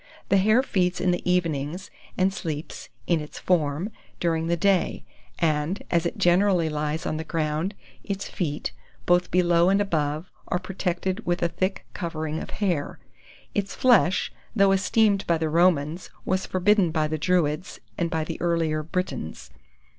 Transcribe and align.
The 0.29 0.37
hare 0.37 0.63
feeds 0.63 0.99
in 0.99 1.11
the 1.11 1.21
evenings, 1.31 1.91
and 2.17 2.33
sleeps, 2.33 2.89
in 3.05 3.21
its 3.21 3.37
form, 3.37 3.91
during 4.19 4.47
the 4.47 4.57
day; 4.57 5.03
and, 5.37 5.83
as 5.91 6.07
it 6.07 6.17
generally 6.17 6.69
lies 6.69 7.05
on 7.05 7.17
the 7.17 7.23
ground, 7.23 7.75
its 8.03 8.27
feet, 8.27 8.71
both 9.05 9.29
below 9.29 9.69
and 9.69 9.79
above, 9.79 10.31
are 10.47 10.57
protected 10.57 11.23
with 11.27 11.43
a 11.43 11.47
thick 11.49 11.85
covering 11.93 12.39
of 12.39 12.49
hair. 12.65 12.97
Its 13.53 13.75
flesh, 13.75 14.33
though 14.55 14.71
esteemed 14.71 15.23
by 15.27 15.37
the 15.37 15.49
Romans, 15.49 16.09
was 16.25 16.47
forbidden 16.47 16.89
by 16.89 17.07
the 17.07 17.19
Druids 17.19 17.79
and 17.95 18.09
by 18.09 18.23
the 18.23 18.41
earlier 18.41 18.81
Britons. 18.81 19.51